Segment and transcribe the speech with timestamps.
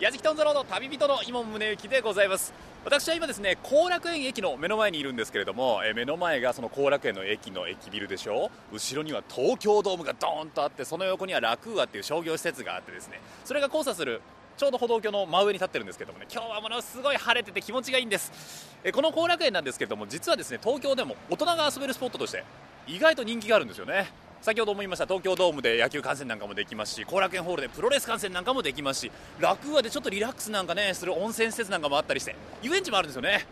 [0.00, 2.54] 矢敷トンザロード旅人の今宗行でございます。
[2.84, 13.20] 私は今ですね後楽園駅の目の前にいるんですけれども、え目の前がその後楽園の駅の駅ビルでしょ後ろには東京ドームがドーンとあってその横にはラクーアっていう商業施設があってですね。
[13.44, 14.20] それが交差する
[14.56, 16.26] ちょうど歩道橋の真上に立ってるんですけどもね。
[16.32, 18.78] 今日はものすごい晴れてて気持ちがいいんです。
[18.84, 22.44] えこの後楽園なんですけども実はですね東京でも大人が遊べるスポットとして
[22.86, 24.06] 意外と人気があるんですよね。
[24.40, 33.46] 先ほども言いました東京ドームで野球観戦なんかもできますし後楽園ホールでプロレス観戦なんかもできますし楽屋でちょっとリラックスなんかねする温泉施設なんかもあったりして遊園地もあるんですよね。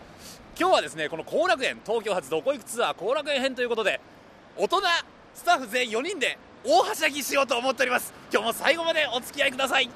[0.59, 4.01] 今日はですねこの後楽園東京発どこ行くツアー後楽園編ということで
[4.57, 4.79] 大人
[5.35, 8.15] スタッフ全員4人で大はしゃぎしようと思っております。
[8.33, 9.91] 今日も最後までお付き合いください。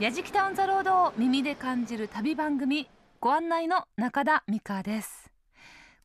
[0.00, 5.30] やじきタウンザロードを耳で感じる旅番組ご案内の中田美香です。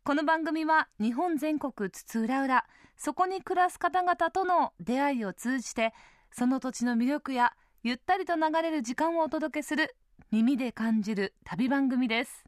[0.03, 2.63] この番組は日本全国津々浦々
[2.99, 5.94] そこに暮らす方々との出会いを通じて
[6.31, 9.95] その土地の魅力やゆったりと流れる時間をお届けする
[10.31, 12.43] 耳で感じる旅番組です。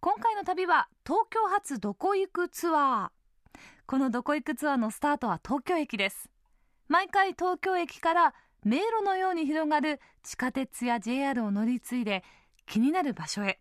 [0.00, 3.58] 今回の旅は東京発どこ行くツアー。
[3.86, 6.30] このどこ行くツアーのスタートは東京駅です。
[6.88, 12.24] 毎回東京駅から迷路のように広がる地下鉄や JR を乗り継いで
[12.66, 13.60] 気になる場所へ。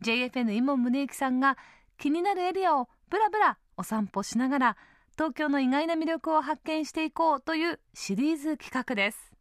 [0.00, 1.58] JFN 伊門宗行さんが
[1.98, 4.76] 気になるエリアをブラブラお散歩しながら
[5.16, 9.32] 東京の意外な魅力を発見していこうというシリーズ企画です。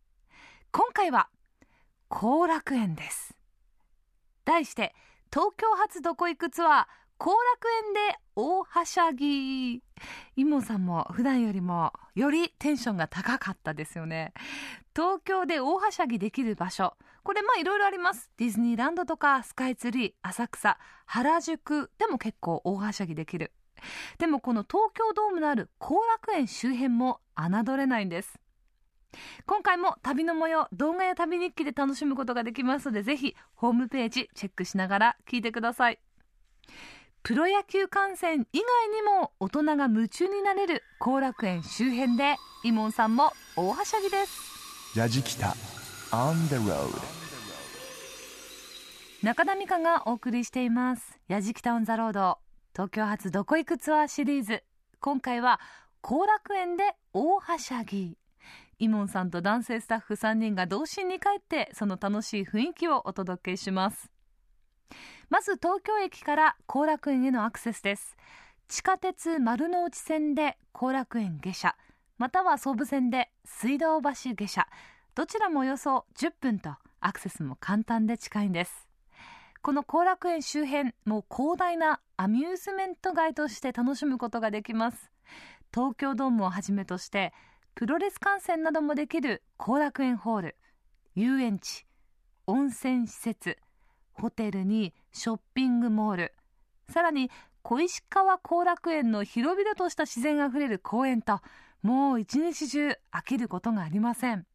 [0.72, 1.30] 今回は
[2.10, 3.36] 後楽園です。
[4.46, 4.94] 題して
[5.32, 6.86] 東京発どこ行くツアー
[7.18, 9.82] 後楽園で大はしゃぎ。
[10.36, 14.34] イモンさんも普段よりもよりテンションが高かったですよね。
[14.96, 16.96] 東京で大はしゃぎできる場所。
[17.24, 18.30] これまあいろいろあります。
[18.38, 20.78] ディズニーランドとかスカイツリー浅草
[21.08, 23.52] 原宿でも結構大はしゃぎできる。
[24.18, 28.40] でもこの東京ドームのある後楽園周辺も侮れないんです。
[29.46, 36.00] 今回も旅の模様動画や旅日記で楽しむことができますのでぜひホームページチェックしながら聞いてください。
[37.22, 44.98] プロ野球観戦以外にも大人が夢中になれる後楽園周辺でイモンさんも大はしゃぎです。
[44.98, 45.56] ラジキタ
[46.12, 46.90] On the road
[49.24, 54.64] 中田美香がお送りしています「やじきた on the road」東京発どこ行くツアーシリーズ。
[55.00, 55.60] 今回は
[56.02, 58.18] 後楽園で大はしゃぎ。
[58.80, 64.10] イモンさんと男性スタッフ3人が童心に帰ってその楽しい雰囲気をお届けします。
[65.30, 68.18] まず東京駅から後楽園へのアクセスです。
[68.68, 71.76] 地下鉄丸の内線で後楽園下車。
[72.18, 74.68] または総武線で水道橋下車。
[75.14, 78.88] どちらもおよそ10分とアクセスも簡単で近いんです。
[79.64, 85.10] この後楽園周辺もう広大なアミューズメント街として楽しむことができます。
[85.74, 87.32] 東京ドームをはじめとして
[87.74, 90.58] プロレス観戦などもできる後楽園ホール
[91.16, 91.86] 遊園地
[92.46, 93.58] 温泉施設
[94.12, 96.34] ホテルにショッピングモール
[96.90, 97.32] さらに
[97.62, 101.40] 小石川後楽園の広々とした自然あふれる公園と
[101.82, 104.46] もう一日中飽きることがありません。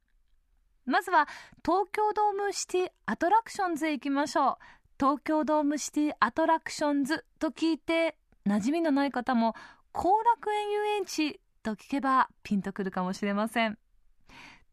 [0.85, 1.29] まずは
[1.63, 4.57] 東京ドームシティアトラクションズへ行きましょう。
[5.01, 8.17] 東京ドームシティアトラクションズと聞いて
[8.47, 9.55] 馴染みのない方も
[9.93, 13.79] 後楽園遊園地と聞けばピンとくるかもしれません。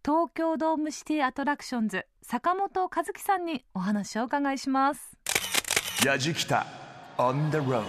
[0.04, 5.16] 東京ドームシティアトラクションズ坂本和樹さんにお話をお伺いします。
[6.06, 6.66] ラジキタ
[7.18, 7.84] On the road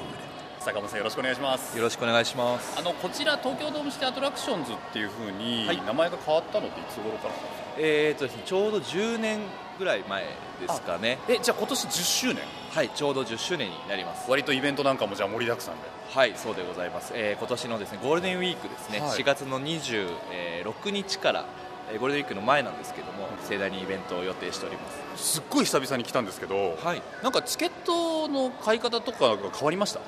[0.60, 1.76] 坂本さんよろしくお願いします。
[1.76, 2.78] よろしくお願いします。
[2.78, 5.80] あのこちら東京ドームシティアトラクションズっていう風にはい。
[5.80, 7.65] 名前が変わったのっていつ頃からなんですか？
[7.78, 9.40] えーとですねちょうど10年
[9.78, 11.18] ぐらい前ですかね。
[11.28, 12.36] えじゃあ今年10周年？
[12.70, 14.30] はいちょうど10周年になります。
[14.30, 15.82] 割とイベントなんかもじゃあ盛りだくさんで。
[16.08, 19.10] はいそうでございます、えー今年のですねゴールデンウィークですね、はい。
[19.18, 21.44] 4月の26日から、
[21.92, 25.34] えーゴールデンウィークの前なんですけども盛大にイベントを予定しております。
[25.34, 27.02] すっごい久々に来たんですけど、はい。
[27.22, 30.00] なんかチケットの買い方とかが変わりました？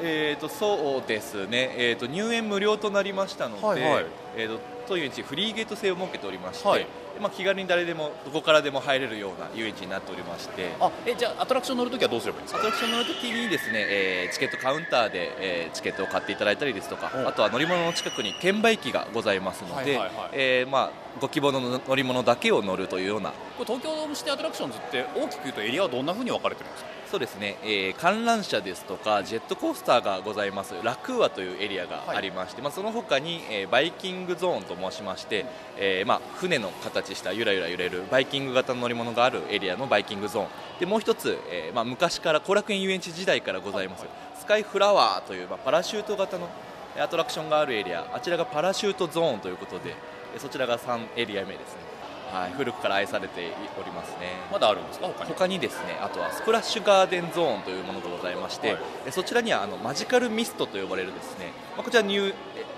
[0.00, 4.06] えーとそうですね、えー、と入園無料となりましたので、はいはい。
[4.36, 6.86] えー、と当遊園地フリーゲート制を設けておりまして、はい。
[7.20, 12.58] まあ、気軽に誰でもどこからでも入れるような遊園地になっておりましてあえじゃあアトラクション乗るときはどうすればいいんですか？
[12.58, 20.28] アトラクション乗るときにですね、えーチケットカウンターで、えーチケットを買っていただいたりですとか、うんあとは乗り物の近くに券売機がございますので、はいはいはい。
[20.32, 23.30] えーまあ、ご希望の乗り物だけを乗るというような。
[23.30, 26.90] これ東京ドームシティアトラクションズって大きく言うとエリアはどんな風に分かれてるんですか？
[27.10, 30.74] そうですね、えー観覧車ですとかジェットコースターがございます。
[30.82, 35.46] ラクーアというエリアがありまして、まあ、その他に、えーバイキングゾーンと申しまして、
[35.76, 40.48] えーまあ、船の形したゆらゆら揺れるバイキング型の乗り物があるエリアのバイキングゾーン。
[40.80, 44.04] でもう一つ、えーまあ、昔から後楽園遊園地時代からございます、
[44.38, 46.48] スカイフラワーという、まあ、パラシュート型の
[46.96, 48.06] えーアトラクションがあるエリア。
[48.12, 49.94] あちらがパラシュートゾーンということで
[50.34, 51.93] えーそちらが3エリア目ですね
[52.34, 54.32] はい、古くから愛されておりますね。
[54.50, 55.06] まだあるんですか？
[55.06, 55.30] 他に。
[55.30, 58.78] 他にですねあとはスプラッシュガーデンゾーンというものがございまして、はい。
[59.06, 62.34] えそちらにはあのマジカルミストと呼ばれるですね、まあ、こちら入え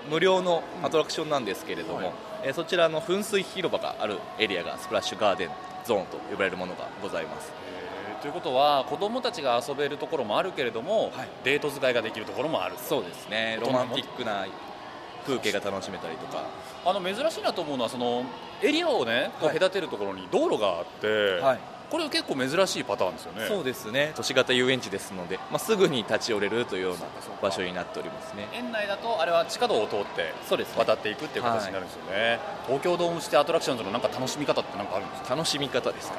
[0.09, 2.11] 無料のアトラクションなんですけれども、はい。
[2.43, 5.49] えそちらの噴水広場があるエリアがスプラッシュガーデン
[5.85, 7.51] ゾーンと呼ばれるものがございます。
[8.09, 8.21] えー。
[8.21, 11.29] ということは子供たちが遊べるところもあるけれども、はい。
[11.43, 13.57] デート使いができるところもあるそうですね。
[13.61, 14.45] ロマンティックな
[15.27, 16.45] 風景が楽しめたりとか。
[16.85, 18.23] あの珍しいなと思うのはその
[18.63, 21.59] エリアをねこうはい隔てるところに道路があって、はい。
[21.89, 23.47] これ結構珍しいパターンですよね。
[23.47, 24.11] そうですね。
[24.13, 27.05] 都市型遊園地ですので、まあ、すぐに立ち寄れるというような
[27.41, 28.49] 場所になっておりますね。
[28.53, 30.79] 園内だとあれは地下道を通ってそうですね。
[30.79, 35.33] 渡っていくっていう形になるんですよね、東京ドームシティアトラクションズのなんか楽しみ方ってなんかあるんですか？
[35.33, 36.15] 楽しみ方ですか、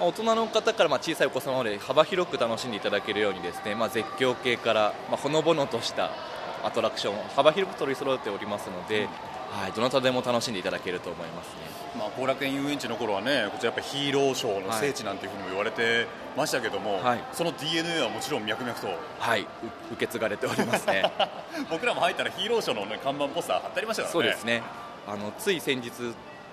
[0.00, 6.10] まあ大人の方からまあ小さいお子様まで幅広く楽しんでいただけるようにですね、まあ、絶叫系からまあほのぼのとした
[6.64, 9.08] アトラクション幅広く取り揃えておりますので、
[9.50, 11.82] はい、どなたでも楽しんでいただけると思いますね。
[11.98, 16.06] まあ、後楽園遊園地の頃はねこちらやっぱヒーローショーの聖地なんていうふうにも言われて
[16.36, 17.24] ましたけども、はい。
[17.32, 18.88] その DNA はもちろん脈々と。
[19.18, 19.46] はい、う
[19.92, 21.10] 受け継がれておりますね。
[21.70, 24.08] 僕らも入ったらヒーローショーの、ね、看板ポスター貼ってありましたね。
[24.10, 24.62] そうですね。
[25.06, 25.90] あのつい先日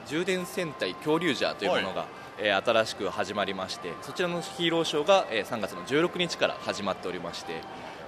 [0.07, 2.05] 充電戦隊恐竜ジャーというものが、
[2.39, 7.61] えー新しく始まりましてそちらのヒーローショーが、えー3月の16日から始まっておりまして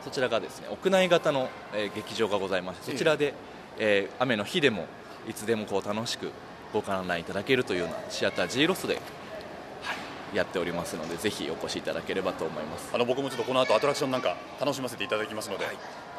[0.04, 3.34] そちらがですね屋内型の、えー劇場がございましてそちらで、
[3.78, 4.86] えー雨の日でも
[5.28, 6.32] いつでもこう楽しく
[6.74, 9.02] ご観覧いただけるというようなシアター G ロスで、は
[10.34, 12.90] い、やっておりますのでぜひお越しいただければと思います。
[12.94, 15.66] あの僕もちょっとこの後アトラクションなんか楽しませていただきますので、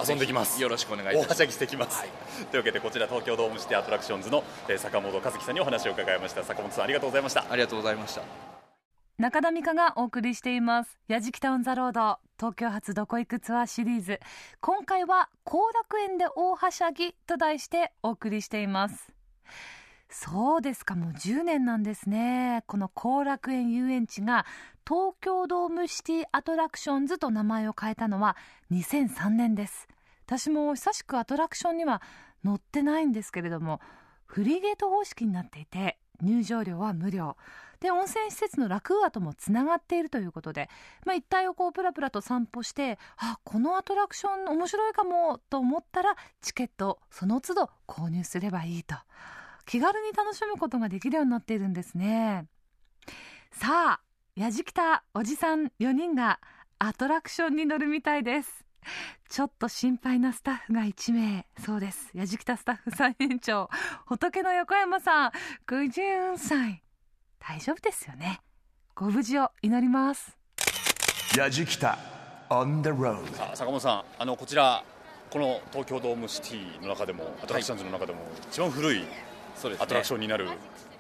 [0.06, 0.62] 遊んできます。
[0.62, 1.38] よろしくお願いいたします。
[1.39, 2.05] はしゃぎしてきます、
[2.50, 6.44] というわけでこちら東京ドームシティアトラクションズの、えー坂本和樹さんにお話を伺いました。
[6.44, 7.44] 坂本さんありがとうございました。
[7.50, 8.23] ありがとうございました。
[9.19, 14.19] 中田美香がお送りしています「やじきた on the road」東京発どこ行くツアーシリーズ。
[14.61, 19.12] 今回は「後楽園で大はしゃぎ」と題してお送りしています。
[20.09, 22.65] そうですかもう10年なんですね。
[22.67, 24.44] この後楽園遊園地が
[24.85, 28.37] 東京ドームシティアトラクションズと名前を変えたのは
[28.73, 29.87] 2003年です。
[30.27, 32.03] 私も久しくアトラクションには
[32.43, 33.81] 乗ってないんですけれども
[34.27, 37.37] フリーゲート方式になっていて入場料は無料。
[37.82, 40.70] で温泉施設のラクーアともつながっているということで、
[41.05, 48.94] まあ、一帯をこうプラプラと散歩してあこのアトラクション面白いかもと思ったらチケットをその都度購入すればいいと。
[49.64, 52.46] 気軽に楽しむことができるようになっているんですね。
[53.50, 54.00] さあ
[54.37, 56.40] やじきたおじさん4人が
[56.79, 58.64] アトラクションに乗るみたいです。
[59.29, 61.46] ちょっと心配なスタッフが1名。
[61.58, 62.11] そうです。
[62.14, 63.69] やじきたスタッフ最年 長。
[64.06, 65.32] 仏の横山さん。
[65.67, 66.82] 54歳。
[67.44, 68.41] 大丈夫ですよね。
[68.94, 70.39] ご無事を祈ります。
[71.37, 71.99] やじきた。
[72.49, 74.85] On the road さあ坂本さんあのこちら
[75.31, 78.19] この東京ドームシティの中でもアトラクションズの中でも
[78.50, 79.03] 一番古い
[79.79, 80.47] アトラクションになる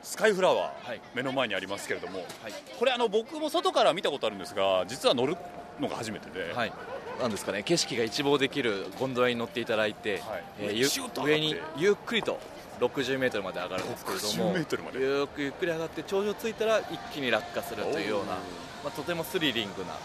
[0.02, 1.00] スカイフラワー、はい。
[1.14, 2.26] 目の前にありますけれども、はい。
[2.76, 5.36] これあの僕も外から見たことあるんですが実は乗る
[5.78, 6.72] のが初めてで、はい、
[7.20, 10.44] なんですかね景色が一望できるゴンドラに乗っていただいて、はい。
[10.60, 11.56] えー上に。
[11.76, 12.38] ゆっくりと
[12.80, 15.00] 60メートルまで上がるんですけれども60メートルまで。
[15.00, 18.38] ゆっくりゆっくり上がって頂上着いたら一気に落下するというような
[18.82, 19.96] まあ、とてもスリリングな。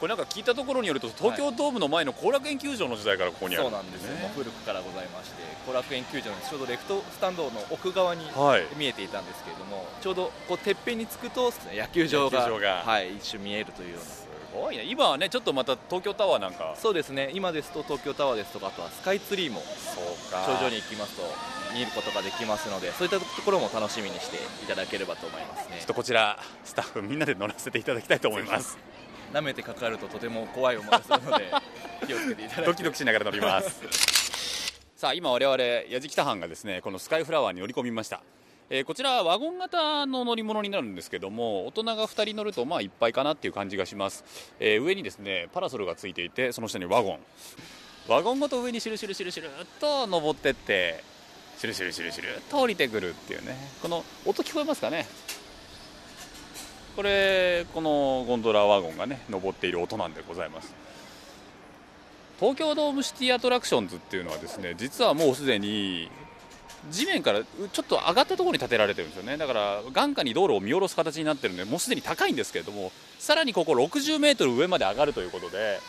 [0.00, 3.64] これなんか聞いたところによると東京ドームの前の後楽園球場の時代からここにある。
[3.64, 12.82] そうなんですよ、もう古くからございまして後楽園球場のちょうどレフトスタンドの奥側にはい見えていたんですけれどもちょうどこうてっぺんにつくと野球場が野球場が。
[12.84, 14.04] はい、一瞬見えるというような。
[14.04, 14.25] す
[14.56, 14.84] ごいね。
[14.84, 16.74] 今はねちょっとまた東京タワーなんか。
[16.76, 17.30] そうですね。
[17.34, 19.62] 今ですと東京タワーですとかあとはスカイツリーも
[20.40, 21.22] 頂上に行きますと
[21.74, 25.76] 見ることができますのでそういったところも楽しみにしていただければと思いますね。
[25.78, 28.78] ちょっとこちらスタッフみんなで乗らせていただきたいと思います。
[29.32, 31.50] 舐めてかかるととても怖い思いがするので
[32.06, 33.82] 気をつけていただドきキドキしながら乗ります。
[34.96, 38.22] さあ今我々矢敷田班がですねこのスカイフラワーに乗り込みました
[38.68, 44.24] えーこちらワゴン型の乗り物になるんですけども大人が2人乗るとまあいっぱいかなっていう感じがします、
[44.58, 47.18] えー上にですねパラソルがついていてその下にワゴン。
[48.08, 51.02] ワゴンごと上にシュルシュルシュルシュルっと登ってって
[51.58, 53.56] シュルシュルシュルシュルっと降りてくるっていうね。
[53.82, 55.06] この音聞こえますかね？
[56.94, 60.72] これこのゴンドラワゴンがね登っている音なんでございます。
[62.38, 66.08] 東京ドームシティアトラクションズっていうのはですね実はもうすでに
[66.90, 69.36] 地面からちょっと上がったところに建てられてるんですよね。
[69.36, 75.80] だから眼下に道路を見下ろす形になってるんでもうすでに高いんですけれどもさらにここ60メートル上まで上がるということで、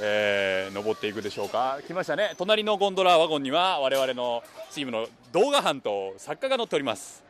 [0.00, 1.78] えー登っていくでしょうか。
[1.86, 2.34] 来ましたね。
[2.38, 7.22] 隣のゴンドラワゴンには我々のチームの動画班と作家が乗っております。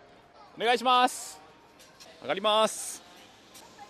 [0.58, 1.40] お願いします。
[2.22, 3.02] 上がります。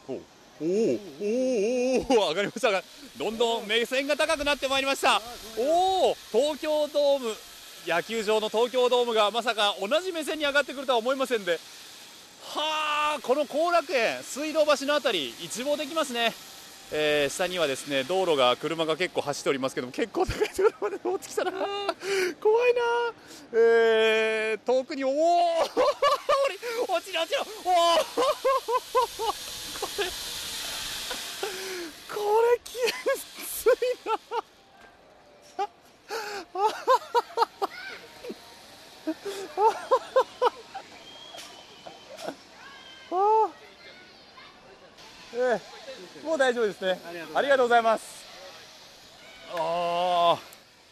[0.08, 0.20] おおお
[0.60, 2.70] おおお上がりました。
[2.70, 2.82] が
[3.18, 5.20] どんどん目線が高くなってまいりました。
[5.58, 7.51] おお東京ドーム。
[7.86, 11.58] 野球場の東京ドームがまさか同じ目線に上がってくるとは思いませんで。
[12.44, 16.34] はあこの後楽園水道橋のあたり一望できますね、
[16.90, 21.52] えー下にはですね道路が車が結構走っておりますけども結構高いところまで落ちてきたな。
[21.52, 22.80] 怖いな、
[23.54, 25.12] えー遠くにおお
[25.60, 25.70] 落
[27.06, 28.02] ちる落ちるおおこ
[29.98, 30.04] れ
[32.08, 32.16] こ
[32.52, 32.72] れき
[33.46, 33.68] つい
[34.04, 34.12] な。
[36.54, 36.56] あ
[45.34, 45.60] え
[46.22, 46.26] え。
[46.26, 47.00] もう大丈夫ですね。
[47.34, 48.22] ありがとうございます。
[49.54, 50.40] あー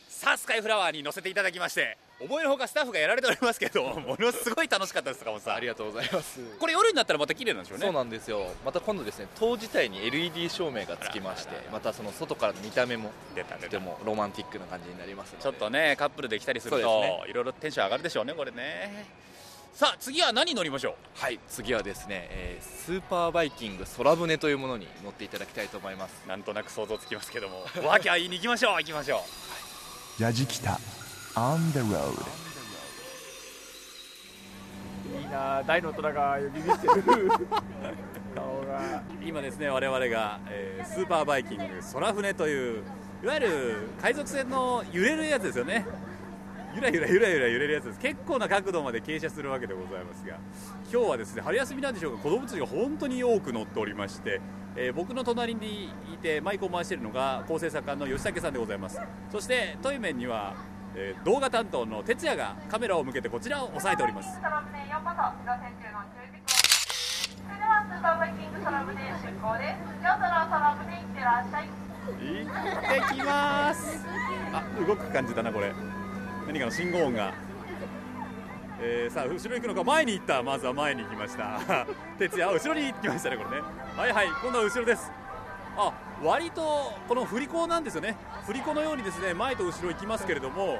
[0.09, 5.55] さあスカイフラワーに乗せていただきまして思いのほかスタッフがやられておりますけど ものすごい楽しかったです坂本さん。
[5.55, 6.39] ありがとうございます。
[6.59, 7.85] これ夜になったらまた綺麗なんでしょうね。
[7.87, 8.47] そうなんですよ。
[8.65, 13.11] また今度ですね塔自体に LED 照明がつきましてまたその外からの見た目も
[13.63, 18.35] とてもロマンティックな感じになりますちょっとねカップルで来たりするといろいろテンション上がるでしょうね。
[18.35, 19.07] これね
[19.73, 20.95] さあ次は何乗りましょう？
[21.23, 26.13] はい次はですね、えースーパーバイキング空船というものに乗っていただきたいと思います。
[26.27, 29.25] なんとなく想像つきますけども わけあいに行きましょう行きましょ
[30.19, 30.23] う。
[30.23, 30.79] やじきた
[31.37, 32.13] On the road.
[35.21, 37.31] いいな大の大人がビビってる。
[38.35, 39.03] 顔が。
[39.25, 42.83] 今ですね我々が、えースーパーバイキング空船という
[43.23, 45.87] いわゆる海賊船の揺れるやつですよね。
[46.75, 47.99] ゆらゆらゆらゆら揺れるやつです。
[48.01, 50.37] 結構な角度まで傾斜するわけでございますが
[50.93, 52.23] 今日はですね春休みなんでしょうか。
[52.23, 54.41] 子供たちが本当に多く乗っておりまして、
[54.77, 59.01] えー僕の隣にいてマイクを回しているのが構成作家の吉武さんでございます。
[59.31, 60.55] そしてトイメンには、
[60.97, 64.29] えー動画担当の哲也がカメラを向けてこちらを押さえております。
[70.93, 71.69] いってらっしゃい
[72.21, 74.05] 行ってきます。
[74.53, 75.73] あ動く感じだなこれ。
[76.47, 77.33] 何かの信号音が、
[78.83, 79.85] えーさあ後ろ行くのか。
[79.85, 80.43] 前に行った。
[80.43, 81.61] まずは前に行きました。
[82.19, 83.63] 哲也後ろに行きましたねこれね。
[83.97, 85.20] はいはい今度は後ろです。
[85.77, 88.17] あ割とこの振り子なんですよね。
[88.47, 90.79] 振り子のようにですね前と後ろ行きますけれども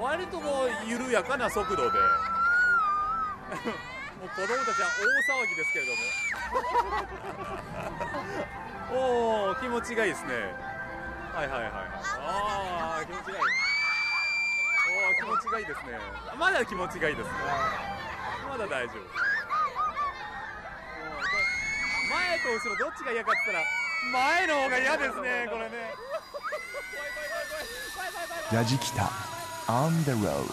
[0.00, 1.98] 割とこう緩やかな速度で。
[4.18, 5.98] もう子供たちは大騒ぎですけれども。
[9.48, 10.34] おお気持ちがいいですね。
[11.32, 11.72] はいはいはい
[12.20, 13.44] ああ気持ちがいい。
[14.98, 15.98] おお気持ちがいいですね。
[16.36, 17.32] まだ気持ちがいいですね。
[18.48, 19.28] まだ大丈夫。
[22.10, 25.94] 前と後ろどっちが嫌かって言ったら前の方が嫌ですねこれね。
[28.52, 29.10] やじきた。
[29.66, 30.44] On the road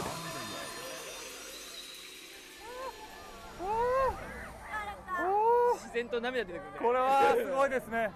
[5.75, 6.77] 自然と涙出てくるね。
[6.79, 8.11] これはすごいですね。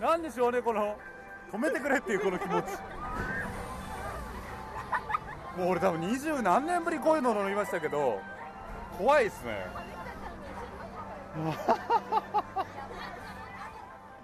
[0.00, 0.98] なんでしょうねこの
[1.52, 2.66] 止めてくれっていうこの気持ち。
[5.56, 8.20] もう俺多分二十何年ぶりこういうの乗りましたけど
[8.96, 9.66] 怖いですね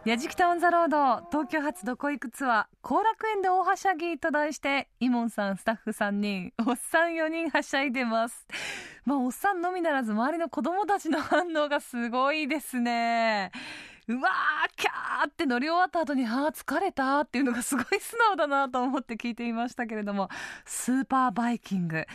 [0.07, 8.47] やじきたオンザロード東京発どこ行くツアー後楽園で大はしゃぎと題してイモンさんスタッフ3人おっさん4人はしゃいでます。
[9.05, 13.51] まあおっさんのみならず周りの子供たちの反応がすごいですね。
[14.09, 20.29] うわーキャーって乗り終わった後にあー疲れたっていうのがすごい素直だなと思って聞いていましたけれども。
[20.65, 22.07] スーパーバイキング。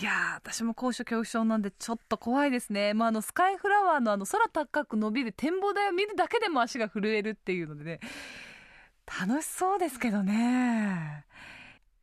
[0.00, 8.00] いやー私も高所恐怖症なんでちょっと怖いですね、まあ、あのスカイフラワーのあの空高く伸びる展望台を見るだけでも足が震えるっていうのでね。
[9.06, 11.26] 楽しそうですけどね。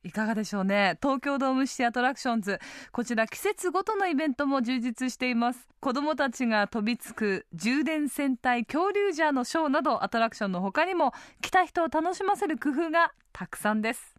[0.03, 0.97] いかがでしょうね。
[1.01, 2.59] 東京ドームシティアトラクションズ。
[2.93, 5.67] こちら季節ごとのイベントも充実しています。
[5.81, 14.15] 子供たちが飛びつく充電戦隊恐竜ジャーのショーなどアトラクションの他にも来た人を楽しませる工夫がたくさんです。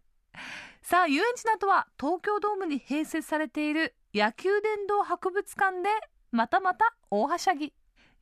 [0.83, 5.89] さあ遊園地の後は東京ドームに併設されている野球殿堂博物館で
[6.31, 7.73] またまた大はしゃぎ。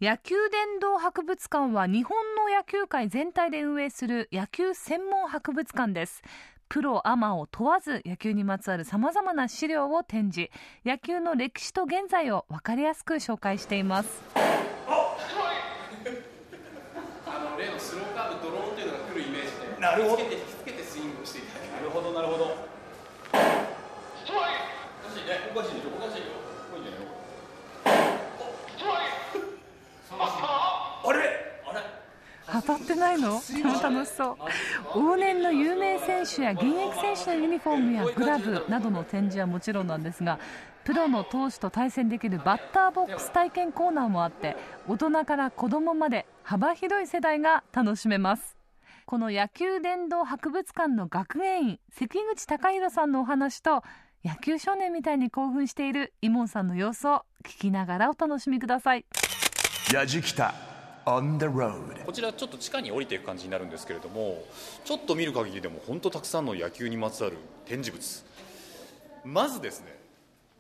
[0.02, 6.24] 野球殿堂博物館は日本の野球界全体で運営する野球専門博物館です。
[6.70, 10.52] プロアマを問わず野球にまつわるさまざまな資料を展示。
[10.86, 14.22] 野球の歴史と現在を分かりやすく紹介しています。
[14.36, 14.40] あ
[17.40, 20.22] の例のスローカーブドローンというのが来るイメージでなるほど。
[20.22, 22.46] 引きつけて引きつけてスイングをしていただけなるほどなるほど。
[22.46, 23.42] おか
[25.10, 26.38] しいねおかしいでしょおかしいよ
[26.70, 27.10] こいいんじゃない
[31.02, 31.20] あれ
[31.66, 31.82] あれ
[32.52, 33.42] 当たってないの？
[33.54, 34.38] でも楽しそう。
[34.98, 40.40] 往年の有名選手や現役選手のユニフォームやグラブなどの展示はもちろんなんですが
[40.84, 44.56] プロの投手と対戦できるバッターボックス体験コーナーもあって
[44.88, 48.58] 大人から子供まで幅広い世代が楽しめます。
[49.06, 53.84] この野球殿堂博物館の学芸員関口隆弘さんのお話と
[54.24, 59.06] 野球少年みたいに興奮しているイモンさんの様子を聞きながらお楽しみください。
[59.94, 60.69] やじきた on the road
[62.06, 64.44] こちらちょっと地下に降りていく感じになるんですけれども
[64.86, 68.26] ちょっと見る限りでも本当たくさんの野球にまつわる展示物。
[69.26, 69.98] まずですね、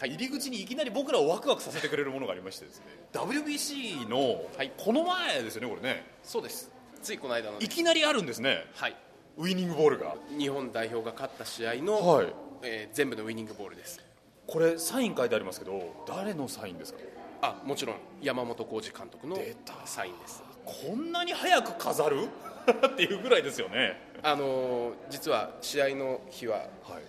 [0.01, 4.41] 入り口にいきなり僕らをワクワクさせてくれるものがありましてですね WBC の
[4.77, 6.06] この前ですよねこれね。
[6.24, 6.72] そうです。
[7.01, 8.65] ついこの間のいきなりあるんですね。
[8.75, 8.96] はい。
[9.38, 10.15] ウイニングボールが。
[10.38, 12.34] 日本代表が勝った試合の、はい。
[12.63, 14.01] えー全部のウイニングボールです。
[14.46, 17.00] これサイン書いてありますけど誰のサインですか？
[17.41, 19.38] あもちろん山本浩二監督の
[19.86, 20.43] サインです。
[20.65, 22.27] こんなに早く飾る？
[22.88, 24.10] っていうぐらいですよね。
[24.22, 27.03] あのー実は試合の日ははい。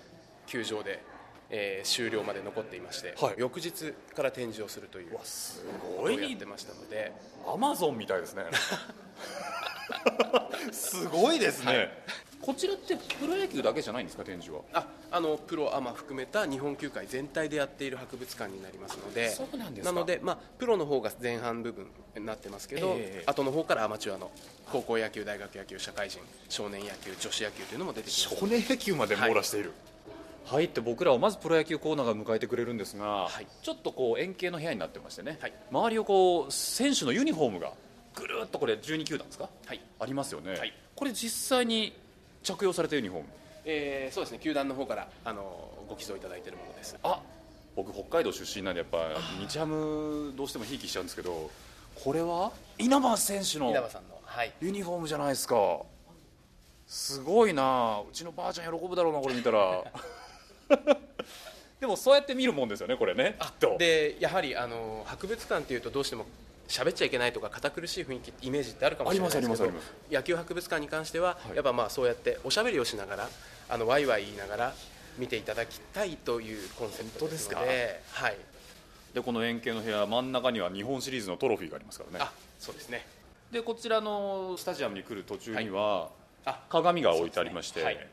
[0.47, 1.03] 球場で、
[1.51, 3.35] えー終了まで残っていまして、はい。
[3.37, 7.13] 翌日から展示をするというすこごいやってましたので。
[7.47, 8.45] アマゾンみたいですね。
[10.73, 11.91] すごいですね、はい
[12.41, 14.63] こちらってプロ野球だけじゃないんですか展示は？
[14.73, 19.31] ああのプロアマ含めた日本球界全体でやっている博物館になりますので。
[19.31, 19.93] そうなんですか。
[19.93, 23.25] ので、まあ、プロの方が前半部分になってますけど、ええ。
[23.27, 24.31] 後の方からアマチュアの
[24.73, 28.41] 高校野球大学野球社会人少年野球女子野球というのも出てきます。
[28.41, 29.73] 少年野球まで網羅している。
[30.47, 33.47] はい、って僕らをまずプロ野球コーナーが迎えてくれるんですが、はい。
[33.63, 35.53] ちょっとこう円形の部屋になってましてね、はい。
[35.71, 37.73] 周りをこう選手のユニフォームが
[38.15, 39.81] ぐるっとこれ12球団ですか、はい。
[40.01, 40.73] ありますよね、はい。
[40.97, 41.93] これ実際に
[42.43, 43.29] 着用されたユニフォーム
[43.65, 46.97] えーそうですね球団の方からあのご寄贈いただいているものです。
[47.03, 47.21] あ
[47.77, 48.99] 僕北海道出身なんでやっぱ
[49.39, 51.51] 日ハムどうしてもひいきしちゃうんですけど
[51.95, 54.53] これは稲葉選手の稲葉さんのはい。
[54.61, 55.57] ユニフォームじゃないですか。
[56.87, 58.01] すごいな。
[58.09, 59.83] うちのばあちゃん喜ぶだろうなこれ見たら。
[61.81, 63.77] でもそうやって見るもんですよねこれねきっと。
[63.79, 66.27] でやはりあの博物館っていうとどうしても
[66.71, 69.73] 喋っちゃいけないとか堅苦しい雰囲気イメージってあるかもしれないですけど
[70.11, 71.57] 野球博物館に関しては、い。
[71.57, 73.29] やっぱまあそうやっておしゃべりをしながら
[73.69, 74.75] あのワイワイ言いながら
[75.19, 78.37] 見ていただきたいというコンセプトですのではい。
[79.13, 82.25] でこの円形の部屋真ん中には日本シリーズのトロフィーがありますからね。
[82.25, 83.05] あそうですね。
[83.51, 86.11] でこちらのスタジアムに来る途中には、
[86.45, 88.11] あ鏡が置いてありまして、そうですね。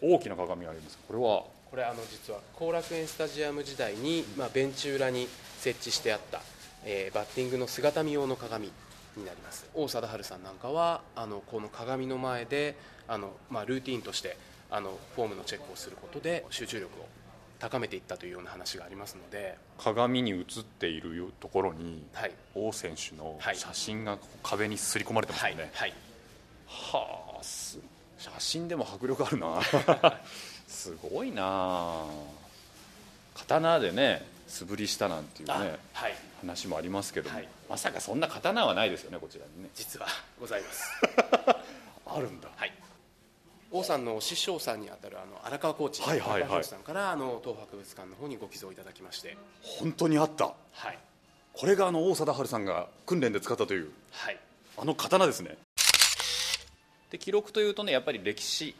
[0.00, 0.98] 大きな鏡があります。
[1.06, 1.44] これは？
[1.70, 6.40] これあの実は後楽園スタジアム時代に、まあ、ベンチ裏に設置してあった、
[6.84, 8.70] えーバッティングの姿見用の鏡
[9.16, 9.68] になります。
[9.74, 14.36] 王貞治さんなんかはあのこの鏡の前であの、まあ、ルーティンとして
[14.70, 17.06] あのフォームのチェックをすることで集中力を
[17.58, 22.32] 高めていったというような話がありますので、鏡に映っているところにはい。
[22.54, 23.56] 王選手のはい。
[23.56, 25.92] 写真が壁に刷り込まれてますよね、はい、
[26.66, 27.78] はあす
[28.18, 29.60] 写真でも迫力あるな。
[30.68, 32.04] すごいな
[33.34, 37.48] 刀でね素振りしたなんていうあねはい、話もありますけども、はい。
[37.68, 39.70] まさかそんな刀はないですよねこちらにね。
[39.74, 40.06] 実は
[40.40, 40.84] ございます、
[42.06, 42.48] あるんだ。
[42.56, 42.72] はい、
[43.70, 46.64] 王さんのお師匠さんにあたるあの荒川コーチ、はいはいはい。
[46.64, 50.46] さんからあの東博物館の方にご寄贈いただきまして、本当にあった。
[50.72, 50.98] はい。
[51.52, 54.38] これがあの王貞治さんが訓練で使ったというはい、
[54.76, 55.56] あの刀ですね。
[57.10, 58.74] で記録というとねやっぱり歴史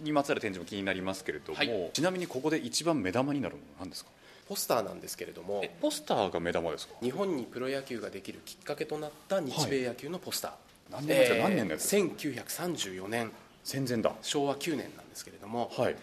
[0.00, 1.90] にまつわる展示も気になりますけれども、はい。
[1.92, 4.10] ちなみにここで一番目玉になるのは何ですか？
[4.48, 6.94] ポスターなんですけれどもえポスターが目玉ですか？
[7.02, 11.42] 日本にプロ野球ができるきっかけとなった日米野球のポスター、何年ですか？
[11.42, 13.30] 何年です1934年。
[13.64, 14.12] 戦前だ。
[14.22, 15.96] 昭和9年なんですけれども、はい。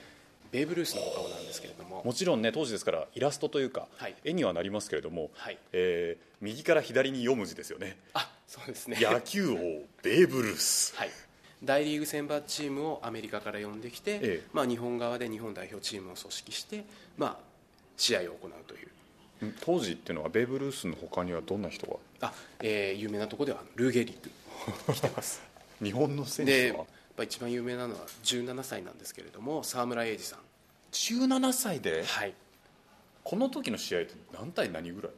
[0.52, 2.04] ベーブ・ルースのお顔なんですけれども。
[2.06, 4.16] もちろんね当時ですからイラストというか、はい。
[4.24, 5.58] 絵にはなりますけれども、はい。
[5.74, 7.98] えー右から左に4文字ですよね。
[8.14, 8.98] あそうですね。
[9.02, 9.56] 野球王
[10.04, 10.94] ベーブ・ルース。
[10.96, 11.10] はい、
[11.64, 14.44] 大リーグ選抜チームをアメリカから呼んできて、ええ。
[14.54, 16.84] まあ、日本側で日本代表チームを組織して、
[17.18, 17.38] まあ、
[17.98, 19.46] 試合を行うという。
[19.48, 21.86] ん当時っていうのはベーブ・ルースの他にはどんな人
[22.22, 22.28] が？
[22.28, 24.30] あ、えー有名なところではルーゲリック。
[24.94, 25.42] 来てます。
[25.84, 26.86] 日本の選で手は
[27.24, 30.40] 一番有名なのは17歳なんですけれども沢村栄治さん。
[30.94, 32.04] 17歳で？
[32.04, 32.34] はい。
[33.24, 35.12] この時の試合って何対何ぐらい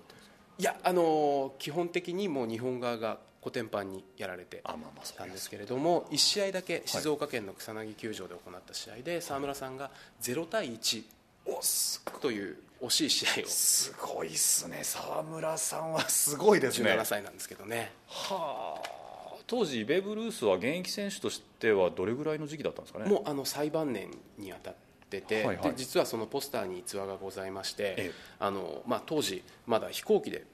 [0.59, 11.03] いやあのー基本的にもう日本側がコテンパンにやられてあまあまあそうたんですけれども1試合だけ静岡県の草薙球場で行った試合で沢村さんが0対1
[11.45, 13.47] おすという惜しい試合を。
[13.47, 14.79] すごいっすね。
[14.83, 16.91] 沢村さんはすごいですね。
[16.91, 17.91] 17歳なんですけどね。
[18.07, 19.37] はあ。
[19.47, 23.09] 当時ベーブ・ルースは現役選手としてはどれぐらいの時期だったんですかね？
[23.09, 24.75] もうあの最晩年に当たっ
[25.09, 25.69] てて、はいはい。
[25.69, 28.11] で実はそのポスターに逸話がございまして、ええ。
[28.39, 30.45] あのまあ、当時まだ飛行機で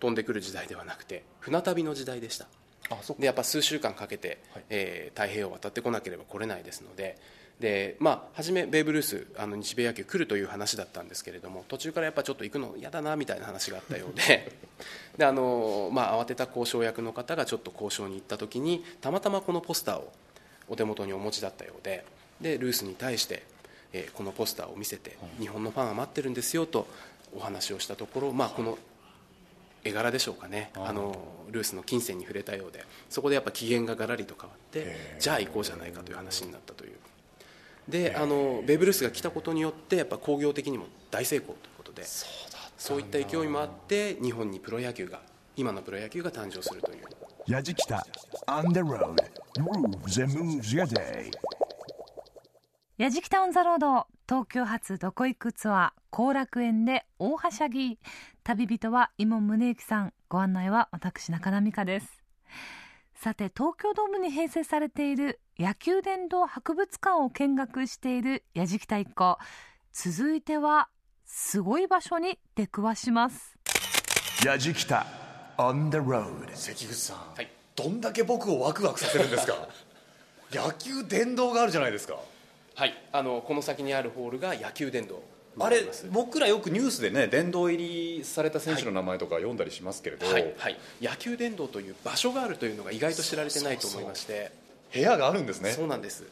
[0.00, 2.46] 飛んでくる時代ではなくて船旅の時代でした
[3.18, 4.64] でやっぱ数週間かけて、はい。
[4.70, 7.18] えー太平洋を渡ってこなければ来れないですので。
[7.60, 14.50] で、まあ、初めベーブ・ルースあの日米野球来るという話だったんですけれども途中からやっぱちょっと行くの嫌だなみたいな話があったようで。
[15.16, 20.10] であの、まあ、慌てた交渉役の方がちょっと交渉に行った時にたまたまこのポスターを
[20.68, 22.04] お手元にお持ちだったようで
[22.40, 23.42] でルースに対して、
[23.92, 26.86] えーこのポスターを見せて、日本のファンは待ってるんですよと
[27.36, 28.78] お話をしたところ、まあ、この
[29.84, 30.70] 絵柄でしょうかね。
[30.74, 31.16] あの
[31.50, 32.84] ルースの金銭に触れたようで。
[33.08, 36.92] そこでやっぱ機嫌ががらりと変わってじゃあ行こうじゃないかという話になったという。
[37.88, 45.20] であのベーブ・ルースが来たことによってやっぱ工業的にも大成功ということでそういった勢いもあって日本にプロ野球が
[45.56, 46.98] 今のプロ野球が誕生するという。
[47.46, 48.06] やじきた。
[48.46, 49.16] On the road.
[49.58, 51.30] Grooves and moves your day.
[52.96, 57.98] やじきたオンザロード東京発どこ行くツアー後楽園で大はしゃぎ。
[58.44, 60.12] 旅人は伊門宗行さん。
[60.28, 62.22] ご案内は私中田美香です。
[63.16, 69.36] さて東京ドームに併設されている野球殿堂博物館を見学しているやじきた一行
[69.92, 70.88] 続いては
[71.26, 73.56] すごい場所に出くわします。
[74.46, 75.06] やじきた
[75.58, 77.50] On the road 関口さん、はい。
[77.74, 79.54] どんだけ僕をワクワクさせるんですか？
[80.54, 82.14] 野球殿堂があるじゃないですか
[82.80, 82.94] はい。
[83.12, 85.16] あのこの先にあるホールが野球殿堂。
[85.54, 94.50] にあれ僕らよくニュースでね殿堂入りされた選手の名前とか読んだりしますけれど、はい、はい、野球殿堂という場所があるというのが意外と知られてないと思いまして。
[94.94, 95.72] 部屋があるんですね。
[95.72, 96.24] そうなんです。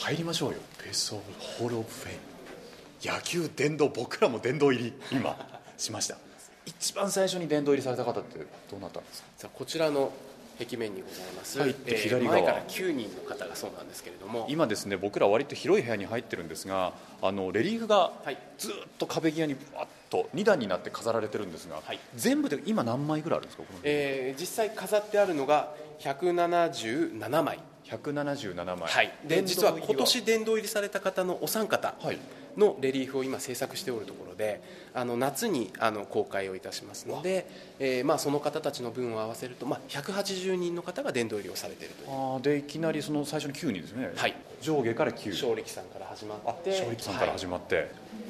[0.00, 0.58] 入りましょうよ。
[0.84, 5.34] Baseball Hall of Fame 野球殿堂僕らも殿堂入り今
[5.78, 6.18] しました。
[6.66, 8.38] 一番最初に殿堂入りされた方って
[8.70, 9.28] どうなったんですか？
[9.38, 10.12] さあこちらの
[10.60, 11.74] 壁面にございます、はい。
[11.84, 12.36] で左側。
[12.36, 14.46] 前から9人の方がそうなんですけれども。
[14.48, 16.92] 今ですね僕ら割と広い部屋に入ってるんですが
[17.22, 18.38] あのレリーフがはい。
[18.58, 21.98] ずっと壁際にバッと2段になって飾られてるんですが、はい。
[22.14, 27.58] 全部で今何枚ぐらいあるんですかこのえー実際飾ってあるのが177枚。
[27.84, 31.94] 177枚、はい、で実は今年殿堂入りされた方のお三方。
[32.00, 32.18] はい
[32.56, 34.62] のレリーフを今制作しておるところで
[34.94, 37.46] あの夏にあの公開をいたしますので、
[37.78, 42.08] えーまあ、その方たちの分を合わせると、まあ、180人の方が殿堂入りをされているという。
[42.10, 44.34] あーでいきなりその最初に9人ですね、はい。
[44.60, 47.86] 上下から9勝力さんから始まあって勝力さんから始まって、はい。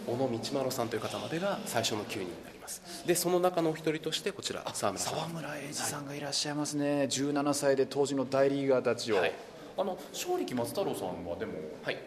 [0.07, 2.83] 小野道丸さんという方までが最初の9人になります。
[3.07, 5.15] でその中のお一人としてこちら沢村さん。
[5.15, 9.33] 沢村栄治さんがいらっしゃいますね、17歳で当時の大リーガーたちを、はい。
[9.79, 11.53] あの勝力松太郎さんはでも
[11.83, 11.99] はい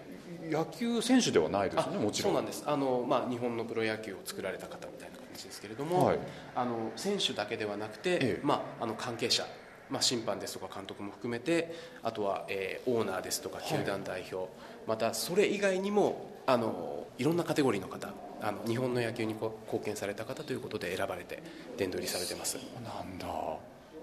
[0.54, 2.34] 野球選手ではないですよねあもちろん。
[2.34, 2.64] そうなんです。
[2.66, 6.20] あの、まあ、日本のプロ野球を作られた方みたいな感じですけれども、はい。
[6.56, 8.40] あの選手だけではなくて、ええ。
[8.44, 9.46] まあ、あの関係者、
[9.90, 14.50] まあ、審判ですとか監督も含めてあとは、えーオーナーですとか球団代表、
[14.88, 21.42] またそれ以外にもあのいろんなカテゴリーの方あの日本の野球にこ貢献された方ということで選ばれて
[21.78, 22.58] 殿堂入りされてます。
[22.84, 23.28] なんだ。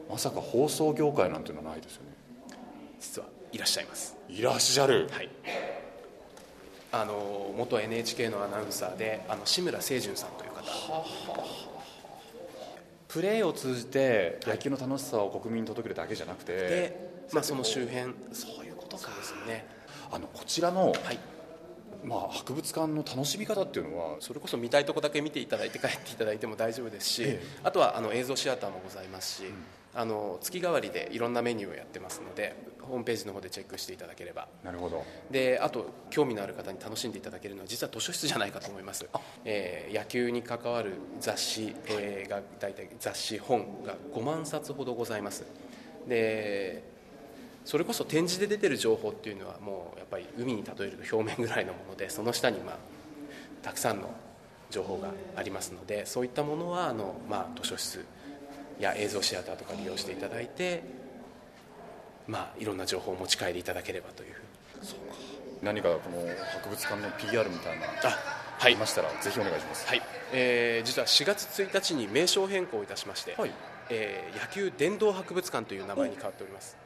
[0.09, 2.11] まさか放送業界なんていうのはないですよね。
[2.99, 4.17] 実はいらっしゃいます。
[4.29, 5.09] いらっしゃる。
[5.11, 5.29] はい
[6.93, 10.61] あの元 NHK のアナウンサーであの志村清純さんという方。
[13.09, 18.15] プレーを通じて野球の楽しさを国民に届けるだけじゃなくてで、まあ、その周辺。
[18.33, 19.11] そういうことか。
[19.17, 19.67] ですよね。
[20.13, 21.19] あのこちらの、はい。
[22.05, 27.47] まあ、博物館の楽しみ方っていうのはそれこそ見たいとこだけ見ていただいて帰っていただいても大丈夫ですし、ええ。
[27.63, 29.45] あとはあの映像シアターもございますし、
[29.95, 34.49] あの月替わりでいろんなメニューをやってますのでホームページの方でチェックしていただければ。
[34.65, 35.05] なるほど。
[35.31, 39.07] であと興味のある方に楽しんでいただけるのは実は図書室じゃないかと思います、
[39.45, 45.45] えー野球に関わる雑誌、えーが大体雑誌本が5万冊ほどございます。
[46.09, 46.83] で
[47.65, 52.77] それこそ展示で出てる情報っていうのはもうやっぱり海に例えると表面ぐらいのものでその下にまあ
[53.63, 54.11] たくさんの
[54.71, 58.05] 情報がありますのでそういったものはあの、まあ、図書室
[58.81, 60.83] や映像シアターとか利用していただいて、
[62.27, 64.51] まあ、いろんな情報を持ち帰りいただければというふうに。
[65.63, 69.87] 何かこの博物館の PR みたいなあありましたらぜひお願いします。
[69.87, 73.51] はい、えー実は4月1日に名称変更いたしまして、はい。
[73.91, 76.77] えー野球殿堂博物館という名前に変わっております。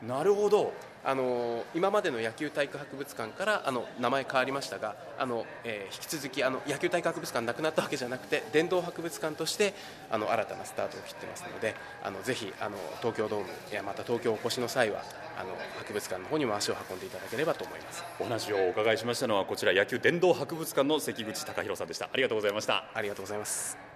[0.00, 0.72] なるほど
[1.04, 9.74] あのー今までの野球体育博物館からあの名前変わりましたがあの、えー引き続きあの野球体育博物館なくなったわけじゃなくて殿堂博物館として
[10.10, 15.02] あの新たなスタートを切ってますのであのぜひあの東京ドームやまた東京お越しの際は
[15.38, 18.04] あの博物館の方にも足を運んでいただければと思います。
[18.20, 22.06] お話をお伺いしましたのはこちら野球殿堂博物館の関口隆弘さんでした。
[22.12, 22.84] ありがとうございました。
[22.94, 23.91] ありがとうございます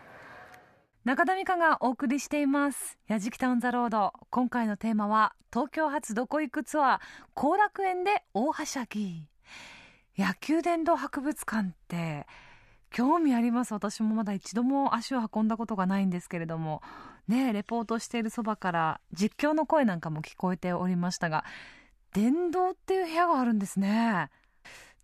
[1.07, 7.01] 中田美香がお送りしています「やじきたオンザロード」今回のテーマは東京発どこ行くツアー
[7.35, 9.29] 後楽園で大はしゃぎ。
[10.19, 12.27] 野球殿堂博物館って
[12.91, 13.73] 興味あります。
[13.73, 16.83] 私もまだ一度も足を運んだことがないんですけれども。
[17.29, 21.45] ねレポートしているそばから実況の声なんかも聞こえておりましたが
[22.15, 24.29] 殿堂っていう部屋があるんですね。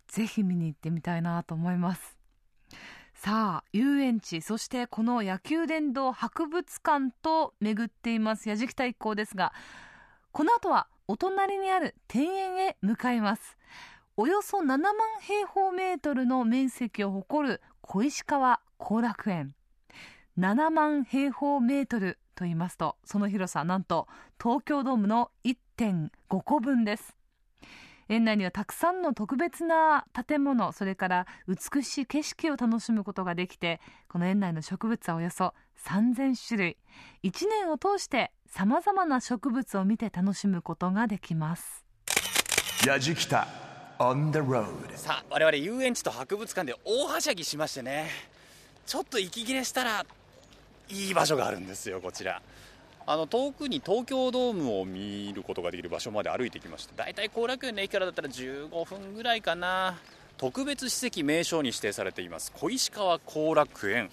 [0.09, 2.17] ぜひ見に行ってみたいなと思います。
[3.25, 9.53] さあ遊園地そしてこの野球殿堂博物館と巡っています矢敷太一行ですが
[10.33, 13.57] この後はお隣にある庭園へ向かいます。
[14.17, 19.55] およそ7万平方メートルの面積を誇る小石川後楽園。
[20.37, 26.09] 7万平方メートルと言いますとその広さなんと東京ドームの1.5
[26.43, 27.15] 個分です。
[28.09, 35.53] 園内にはたくさんの特別な建物それから美しい景色を楽しむことができてこの園内の植物はおよそ
[35.85, 36.77] 3000種類。
[37.23, 41.85] 1年を通してさまざまな植物を見て楽しむことができます。
[42.85, 43.47] やじきた
[43.99, 44.65] on the road.
[44.95, 48.09] さあ我々遊園地と博物館で大はしゃぎしましてね。
[48.85, 50.05] ちょっと息切れしたら
[50.89, 52.41] いい場所があるんですよこちら
[53.05, 59.97] あの遠くに東京ドームを見ることができる場所まで歩いてきました大体後楽園の駅からだったら15分ぐらいかな。
[60.37, 62.51] 特別史跡名称に指定されています。
[62.53, 64.09] 小石川後楽園。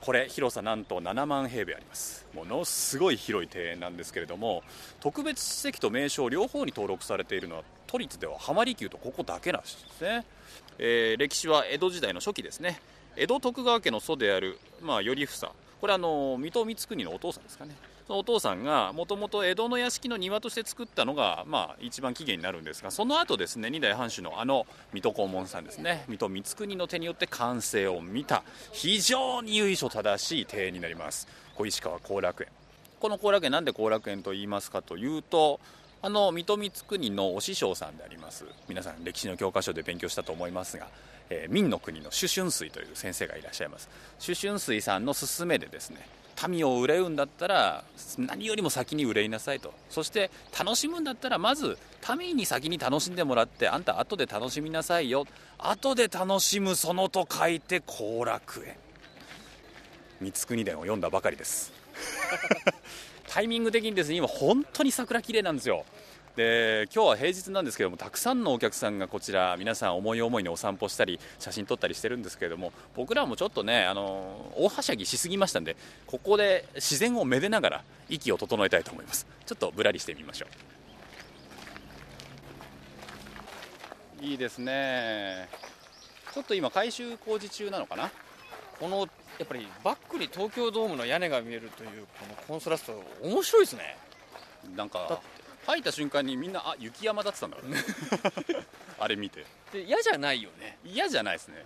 [0.00, 2.26] これ広さなんと7万平米あります。
[2.34, 4.62] ものすごい広い庭園なんですけれども
[5.00, 10.24] 特別史跡と名称両方に登録されているのは都立では浜離宮とここだけらしいですね、
[10.78, 12.80] えー歴史は江戸時代の初期ですね。
[13.16, 15.52] 江戸徳川家の祖である、まあ、頼房。
[15.80, 17.74] これあの水戸光圀のお父さんですかね。
[18.06, 31.26] そのお父さんがもともと江戸の屋敷の庭として作ったのが、まあ、一番起源になるんですがその後ですね二代藩主のあの水戸黄門さんですね水戸光圀の手によって完成を見た非常に由緒正しい庭園になります。
[31.56, 32.50] 小石川後楽園。
[33.00, 35.58] この後楽園なんで後楽園と言いますかというと
[36.02, 40.88] あの水戸光圀のお師匠さんであります皆さん歴史の教科書で勉強したと思いますが、
[41.30, 43.88] えー明の国の朱春水という先生がいらっしゃいます。
[44.18, 46.06] 朱春水さんの勧めでですね
[46.48, 47.84] 民を憂うんだったら
[48.18, 49.72] 何よりも先に憂いなさいと。
[49.88, 51.78] そして楽しむんだったらまず
[52.18, 55.26] 民に先に楽しんでもらってあんた後で楽しみなさいよ。
[55.58, 58.76] 後で楽しむそのと書いて後楽園。
[60.20, 61.72] 光圀伝を読んだばかりです。
[63.28, 65.84] タイミング的にですね今本当に桜綺麗なんですよ
[66.36, 79.26] で今日は平日なんですけどもたくさんのお客さんがこちら皆さん思い思いにお散歩したり写真撮ったりしてるんですけれども僕らもちょっとねあの大はしゃぎしすぎましたんでここで自然をめでながら息を整えたいと思います。
[79.46, 80.46] ちょっとぶらりしてみましょ
[84.20, 84.24] う。
[84.24, 85.48] いいですね。
[86.34, 88.10] ちょっと今改修工事中なのかな？
[88.78, 89.00] この
[89.38, 93.96] やっぱりバックに東京ドームの屋根が見えるというこのコントラスト面白いですね。
[94.76, 95.22] なんか
[95.66, 97.78] 入った瞬間にみんなあ雪山だってたんだろうね。
[98.98, 99.44] あれ見て。
[99.72, 100.78] で嫌じゃないよね。
[100.84, 101.64] 嫌じゃないですね。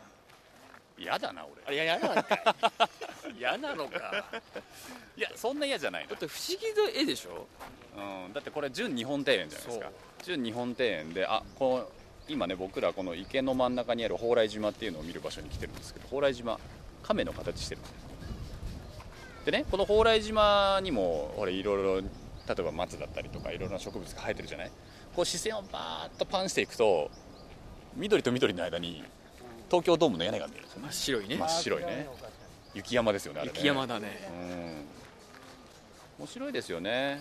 [0.99, 1.63] 嫌だな俺。
[1.67, 2.43] あいや嫌なんかい。
[3.39, 4.25] 嫌なのか。
[5.17, 7.47] いやそんな嫌じゃないだって不思議な絵でしょ？
[7.97, 9.91] な、うん、だってこれ純日本庭園じゃないですか。
[10.25, 11.91] 純日本庭園であこの
[12.29, 16.59] 今ね僕らこの池の真ん中にある蓬莱島っていうのを見る場所に来てるんですけど蓬莱島
[17.03, 17.81] 亀の形してる。
[17.81, 17.97] んですよ
[19.47, 22.09] でねこの蓬莱島にも俺いろいろ
[22.53, 24.71] 例えば松だったりとかいろいろな植物が生えてるじゃない？
[25.15, 27.09] こう視線をバーッとパンしていくと
[27.97, 29.05] 緑と緑の間に
[29.69, 30.89] 東京ドームの屋根が見えるんですよね。
[30.89, 31.37] 真っ白いね。
[31.37, 32.09] 真っ白いね。
[32.75, 33.53] 雪山ですよねあれね。
[33.55, 34.09] 雪山だね。
[36.19, 36.25] うん。
[36.25, 37.21] 面白いですよね。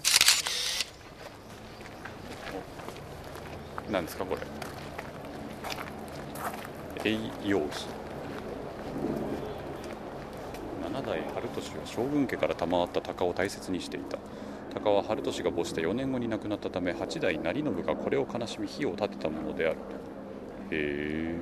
[3.87, 4.41] お何ですかこれ。
[7.11, 7.69] 栄養費
[10.83, 14.17] 七代春俊は将軍家から賜った鷹を大切にしていた
[14.73, 19.77] 鷹は春俊が没した4年後に亡くなったため八代成信がこれを悲しみ火を立てたものである
[20.71, 21.39] へえ。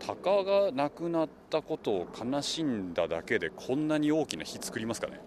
[0.00, 5.20] 鷹が亡くなったことを悲しんだだけでこんなに大きな火作りますかね。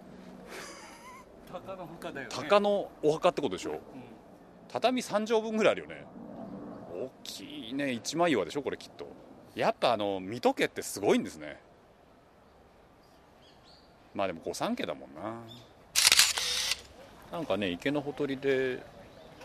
[1.50, 3.80] 鷹の墓だよ鷹のお墓ってことでしょ、
[4.68, 6.04] 畳3畳分ぐらいあるよね。
[6.92, 7.92] 大きいね。
[7.92, 9.06] 一枚岩でしょこれきっと。
[9.54, 11.60] やっぱあの水戸家ってすごいんですね。
[14.14, 15.42] まあでも御三家だもんな
[17.32, 18.82] なんかね池のほとりで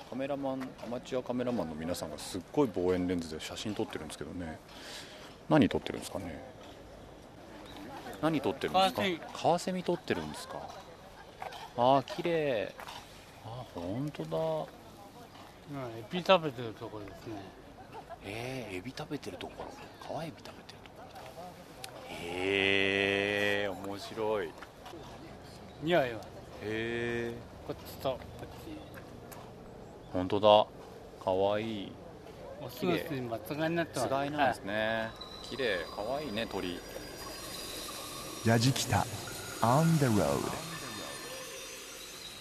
[0.09, 4.59] カメラマンアマチュアカメラマンの皆さんがすっごい望遠レンズで写真撮ってるんですけどね。
[5.49, 6.43] 何撮ってるんですかね？
[8.21, 9.01] 何撮ってるんですか？
[9.33, 10.59] カワセミ撮ってるんですか？
[11.77, 12.73] ああ綺麗。
[13.45, 14.37] あ本当だ。
[15.71, 17.35] エビ食べてるところですね。
[18.25, 19.65] えー、エビ食べてるところ？
[20.05, 22.09] 川エビ食べてるところ。
[22.09, 24.47] へえ面白い。
[24.47, 24.51] へ
[25.83, 26.19] 匂いは。
[26.63, 27.33] え
[27.67, 28.11] こっちと。
[28.11, 28.47] こっ
[30.13, 30.67] 本当だ。
[31.23, 31.87] かわいい。
[31.87, 31.91] ち
[32.61, 34.09] オスメスにまつがいになってつます。
[34.09, 35.09] がいなんですね。
[35.43, 35.79] 綺麗。
[35.93, 36.79] かわいいね鳥。
[38.45, 39.05] やじきた。
[39.61, 40.39] On the road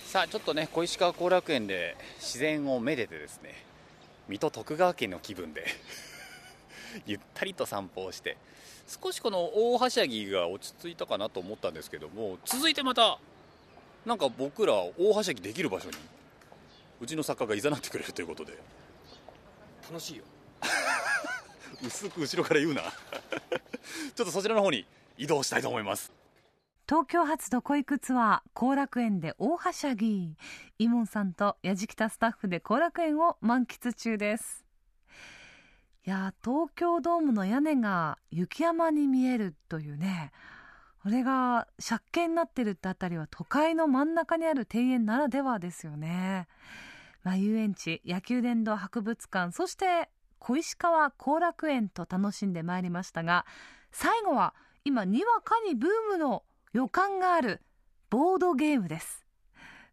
[0.05, 3.65] さあちょっとね小石川後楽園で自然をめでてですね
[4.29, 5.65] 水戸徳川家の気分で
[7.07, 8.37] ゆったりと散歩をして
[8.87, 13.19] 少しこの大はしゃぎが落ち着いたかなと思ったんですけども続いてまた
[14.07, 15.97] なんか僕ら大はしゃぎできる場所に
[17.01, 18.57] うちの作家が誘ってくれるということで。
[19.83, 20.25] 楽しいよ。
[21.85, 22.83] 薄く後ろから言うな。
[24.15, 24.87] ちょっとそちらの方に
[25.19, 26.13] 移動したいと思います。
[26.89, 30.37] 東京発どこ行くツアー後楽園で大はしゃぎ。
[30.79, 34.65] イモンさんとやじきたスタッフで後楽園を満喫中です。
[36.07, 40.31] いやー東京ドームの屋根が雪山に見えるというね
[41.07, 46.49] これが借景になってるってあたりは都会の真ん中にある庭園ならではですよね、
[47.23, 50.09] まあ、遊園地野球殿堂博物館そして
[50.41, 53.47] 小石川後楽園と楽しんでまいりましたが
[53.93, 54.53] 最後は
[54.85, 56.43] 今にわかにブームの
[56.73, 57.63] 予感がある
[58.11, 59.25] ボードゲームです。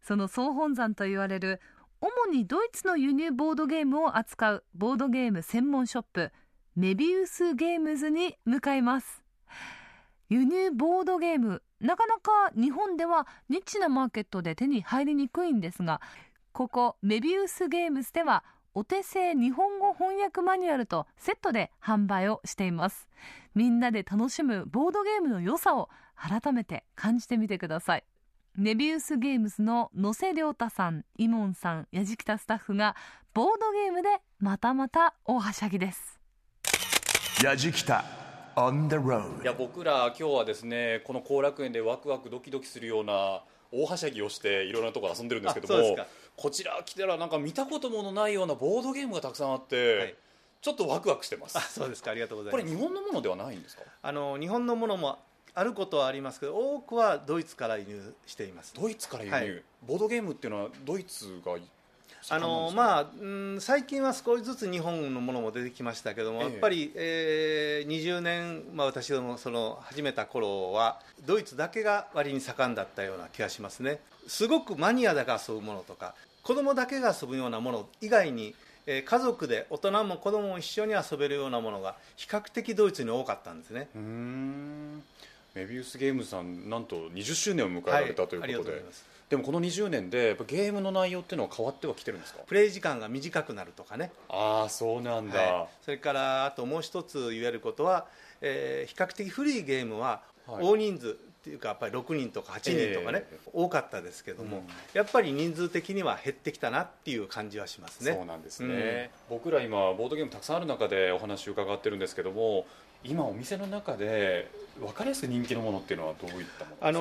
[0.02, 1.60] その総本山と言われる
[2.00, 6.32] 主にドイツの輸入ボードゲームを扱うボードゲーム専門ショップ
[6.74, 9.23] メビウスゲームズに向かいます。
[10.28, 11.62] 輸入ボードゲーム。
[11.80, 16.00] なかなか日本ではニッチなマーケットで手に入りにくいんですが
[16.52, 18.42] ここメビウスゲームズでは
[18.74, 23.08] お手製日本語翻訳マニュアルとセットで販売をしています。
[23.54, 28.04] みんなで楽しむボードゲームの良さを改めて感じてみてください。
[28.56, 32.96] メビウスゲームズの野瀬亮太さん、イモンさん、やじきたスタッフが
[33.32, 34.08] ボードゲームで
[34.38, 36.20] またまた大はしゃぎです。
[37.42, 38.04] やじきた
[38.56, 45.96] on the い road や僕ら今日はですねこの後楽園でワクワクドキドキするような大はしゃぎをしていろんなところ遊んでるんですけども
[46.36, 50.14] こちら来たらなんか見たことものないようなボードゲームがたくさんあって、はい。
[50.60, 51.58] ちょっとワクワクしてます。
[51.58, 52.10] あそうですか。
[52.10, 53.82] ありがとうございこれます日本のものではないんですか？
[54.02, 55.18] あの日本のものも
[55.54, 58.72] あることはありますけど多くはドイツから輸入しています。
[58.74, 59.62] ドイツから輸入、はい。
[59.86, 61.56] ボードゲームっていうのはドイツが
[62.30, 66.50] あのまあ、うん最近は少しずつ日本のものも出てきましたけども、ええ。
[66.50, 74.00] やっぱり、えー20年、まあ、私どもその始めた頃はドイツだけが割に盛んだったような気がしますね。
[74.26, 78.54] すごくマニアだが遊ぶものとか子供だけが遊ぶようなもの以外に、
[78.86, 83.88] えー家族で大人も子供も一緒に遊べるようなものが比較的ドイツに多かったんですね。
[83.94, 85.02] うーん。
[85.54, 88.82] メビウスゲームズさんなんと20周年を迎えられたというはいありがことで、
[89.30, 92.40] でもこの20年でやっぱゲームの内容っていうのは変わってはきてるんですか？
[92.46, 94.12] プレイ時間が短くなるとかね。
[94.28, 98.06] ああそうなんだ、はい、それからあともう一つ言えることは、
[98.40, 100.64] えー比較的古いゲームははい。
[100.64, 101.12] 大人数っ
[101.44, 104.64] ていうかやっぱり6人とか8人とかね、え多かったですけども、うん。
[104.92, 108.12] やっぱり人数的には減ってきたなっていう感じはしますね。
[108.12, 112.66] そうなんですね、僕ら今ボードゲームたくさんある中でお話を伺ってるんですけども
[113.04, 116.88] 今お店の中で分かりやすく人気のものっていうのはどういったものですか？
[116.88, 117.00] あの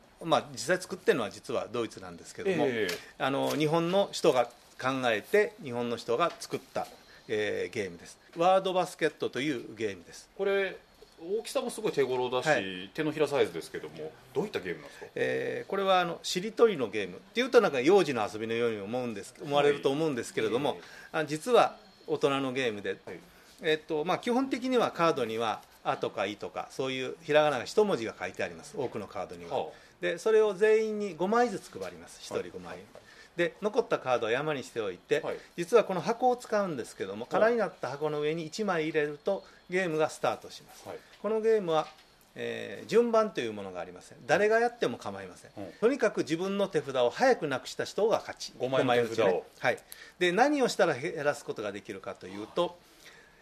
[0.00, 4.46] ーまあ、実際作ってるのは実はドイツなんですけども、えあの日本の人が
[4.80, 6.86] 考えて日本の人が作った、
[7.28, 8.18] えーゲームです。
[8.36, 10.28] ワードバスケットというゲームです。
[10.36, 10.76] これ
[11.18, 12.90] 大きさもすごい手頃だし、はい。
[12.92, 15.06] 手のひらサイズですけどもどういったゲームなんですか？
[15.14, 17.16] えーこれはあのしりとりのゲーム。
[17.16, 20.78] っていうとなんか幼児の遊びのように思うんです思われると思うんですけれども、
[21.12, 23.18] あ実は大人のゲームで、はい。
[23.62, 28.74] えっとまあ、基本的にはカードには「あ」とか「い」とかそういうひらがなが一文字が書いてあります。
[28.76, 29.66] 多くのカードには、は
[30.00, 32.20] でそれを全員に5枚ずつ配ります。
[32.32, 32.78] 1人5枚、
[33.36, 35.36] で残ったカードは山にしておいて、はい。
[35.56, 40.98] 実はこの箱を使うんですけども空になった箱の上に1枚入れるとゲームがスタートします、はい。
[41.20, 41.86] このゲームは、
[42.34, 44.18] えー順番というものがありません。
[44.26, 45.72] 誰がやっても構いません、うん。
[45.80, 48.52] とにかく自分の手札を早くなくした人が勝ち。
[48.58, 49.24] 五枚の手札を。
[49.24, 49.42] 五ね。
[49.58, 49.78] はい、
[50.18, 52.78] で何をしたら減らすことができるかというと、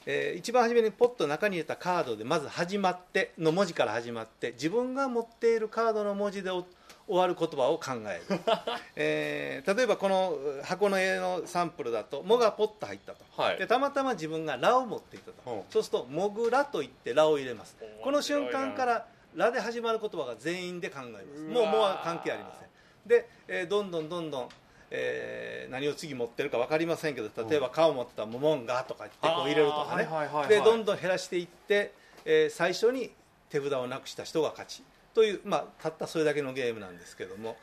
[0.07, 6.65] えー一番初めにポッと中に入れたカードでまず始まっての文字から始まって自分が持っているカードの文字でお
[7.07, 8.41] 終わる言葉を考える、
[8.97, 13.59] えー例えばこの箱の絵のサンプルだと「も」がポッと入ったと、はい。
[13.59, 15.63] でたまたま自分が「ら」を持っていたと、うん。
[15.69, 17.77] そうすると「もぐら」と言って「ら」を入れます。
[18.03, 21.43] この瞬間から「ら」で始まる言葉が全員で考えます。
[21.43, 22.69] もう「も」は関係ありません。
[23.07, 24.49] で、えーどんどんどんどん、
[24.97, 30.05] えー何を次持ってるか分かりませんけど例えば「か」を持ってたら「ももんが」とか言ってこう入れるとかね。
[30.05, 30.49] あーはいはいはいはい。
[30.49, 31.93] でどんどん減らしていって、
[32.25, 33.11] えー最初に
[33.51, 34.83] 手札をなくした人が勝ち
[35.15, 37.57] という、まあ、たったそれだけのゲームなんですけども、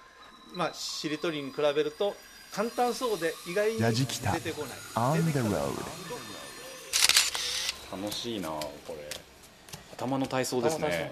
[0.54, 2.16] まあ、しりとりに比べると
[2.54, 4.32] 簡単そうで意外にやじきた。
[4.32, 4.78] 出てこない。
[7.92, 9.10] 楽しいなこれ。
[9.94, 10.88] 頭の体操ですね。
[10.88, 11.12] ね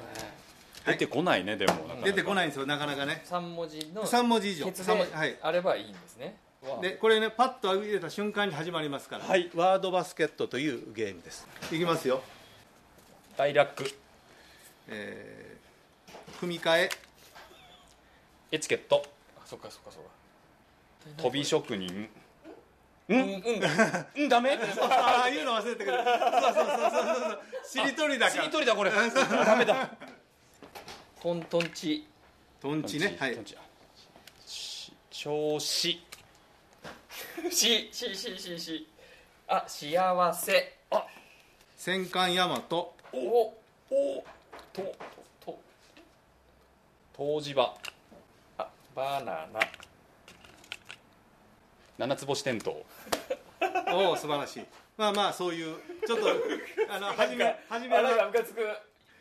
[0.86, 2.05] 出てこないねでもなかなか。
[2.05, 3.23] 出てこないんですよなかなかね。
[3.25, 4.65] 3文字の3文字以上。
[4.65, 5.30] ケツ三文字はい。
[5.30, 6.38] であればいいんですね。
[6.82, 11.47] でこれねパッと入れた瞬間に始まりますから、はいワードバスケットというゲームです。
[11.71, 12.21] いきますよ、
[13.38, 13.89] 大ラック。
[14.89, 15.49] えー
[16.39, 16.89] 組み替え。
[18.51, 19.03] エチケット。
[19.38, 20.09] あそっかそっかそっか。
[21.23, 22.09] 飛び職人。
[23.09, 23.43] うんうん。
[24.15, 24.57] うんダメ？
[24.82, 27.32] ああいうの忘れてくれそうそうそうそう
[27.73, 27.86] そう。
[27.86, 28.43] しりとりだから。
[28.43, 28.91] しりとりだこれ。
[29.45, 29.89] ダメだ
[31.22, 32.07] トントンチ。
[32.61, 33.17] トンチね。
[33.20, 33.36] はい。
[33.36, 33.57] トンチ。
[34.45, 35.59] し調子。
[37.51, 38.88] しししししし。
[39.45, 40.78] あ幸せ。
[40.89, 41.05] あ。
[41.76, 42.63] 戦艦大和
[43.11, 43.53] おお
[43.91, 44.26] お
[44.72, 44.95] と
[45.41, 45.59] と。
[47.20, 47.78] 湯治場。
[48.57, 49.59] あバナナ。
[51.97, 52.86] 七つ星テント
[53.91, 54.65] おお素晴らしい。
[54.95, 55.76] まあまあそういう
[56.07, 56.28] ちょっと
[56.89, 58.61] あの初め初めあなんかはムカつく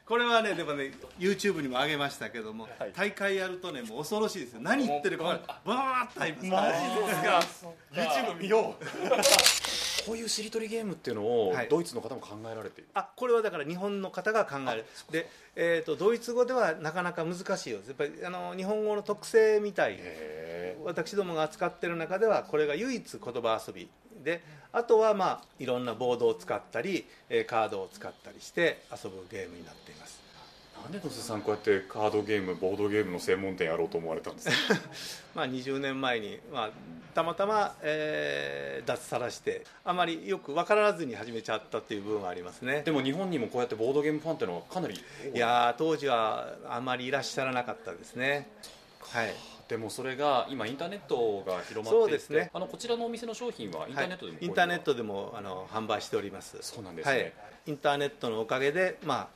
[0.08, 4.60] これはねでもね YouTube にも上げましたけども、大会やるとねもう恐ろしいですよ。
[4.62, 7.72] 何言ってるかバーッと入りますマジですか？
[8.32, 8.84] YouTube 見よう。
[10.06, 11.68] こういうしりとりゲームっていうのをはい。
[11.68, 14.86] ドイツの方も考えられている、あこれはだから日本の方が考える。
[15.10, 19.96] で、えー、とドイツ語ではなかなか難しいよやっぱりあの日本語の特性みたい。
[19.98, 23.90] へ私どもが扱ってる中ではこれが唯一言葉遊び
[24.28, 30.20] であとはまあいろんなボードを使ったりえーカードを使ったりして遊ぶゲームになっています。
[30.78, 34.80] ーなんで野瀬さんこうやってカードゲームボードゲームの専門店やろうと思われたんですか？
[35.34, 36.70] まあ20年前に、まあ、
[37.14, 42.82] たまたま、えー脱サラしてあまりよく分からずに始めちゃったっていう部分はありますね。
[42.84, 45.36] でも日本にもこうやってボードゲームファンっていうのはかなりい。
[45.38, 48.48] やー当時はあまりいらっしゃらなかったですね。
[49.00, 49.34] はい
[49.68, 52.50] でもそれが今インターネットが広まっていてね。
[52.54, 56.56] あのこちらのお店の商品はインターネットでも、はい、インターネットでもあの販売しております。
[56.62, 57.14] そうなんですね。
[57.14, 57.32] はい、
[57.66, 59.28] インターネットのおかげでまあ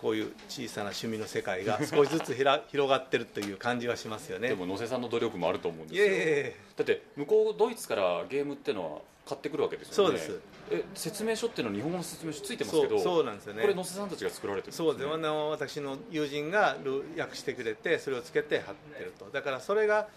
[0.00, 4.50] こういう小さな趣味の世界が 少しずつひら広がってるという感じはしますよね。
[4.50, 6.52] でも野瀬さんの努力もあると思うんですよ。
[6.76, 10.18] だって向こうドイツからゲームっていうのは買ってくるわけですよね。
[10.18, 10.40] そうです。
[10.70, 13.62] え説明書っていうのは日本語の説明書ついてますけどそうなんですよね。
[13.62, 15.12] これ野瀬さんたちが作られてるんです、ね、そうです。
[15.12, 16.76] あの私の友人が
[17.18, 19.26] 訳してくれてそれをつけて貼ってると。
[19.26, 20.08] だからそれが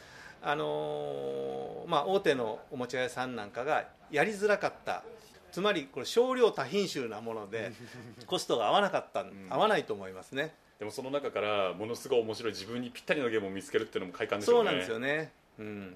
[0.42, 5.04] あのーまあ、大手のおもちゃ屋さんなんかがやりづらかった。
[5.52, 7.72] つまりこれ少量多品種なもので
[8.28, 10.54] コストが合わなかった、合わないと思いますね。
[10.78, 14.70] でもその中からものすごい面白い自分にぴったりのゲームを見つけるっていうのも快感ですよね。
[14.70, 15.32] そうなんですよね。
[15.58, 15.96] うん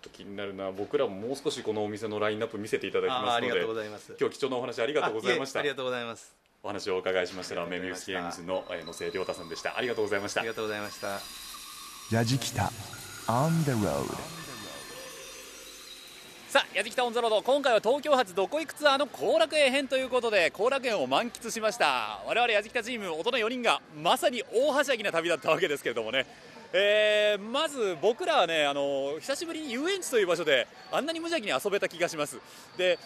[0.00, 0.70] と気になるな。
[0.72, 4.14] 僕らももう少しこのお店のラインナップ見せていただきますのでありがとうございます。
[4.18, 5.60] 今日貴重なお話ありがとうございました。
[5.60, 9.76] ありがとうございますお話をお伺いしましたのはメミウスゲームズのえー野瀬亮太さんでした。
[9.76, 10.40] ありがとうございました。
[10.40, 11.20] ありがとうございました。
[12.14, 12.70] やじきた。
[13.26, 14.40] On the road
[16.48, 17.04] さあ、やじきた。
[17.04, 22.20] オンザロード、今回は東京発どこ行くツアーの後楽園編ということで、後楽園を満喫しました。
[22.26, 26.26] 我々やじきたチーム、大人4人がまさに大はしゃぎな旅だったわけですけれどもね。
[26.72, 32.38] えーまず僕らはねあの久しぶりに遊園地という場所であんなに無邪気に遊べた気がします。
[32.76, 32.98] で